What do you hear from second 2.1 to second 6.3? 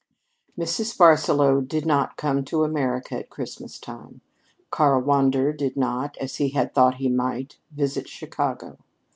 come to America at Christmas time. Karl Wander did not